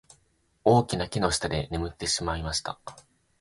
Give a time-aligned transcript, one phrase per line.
[0.63, 2.79] 大きな木の下で眠っていました。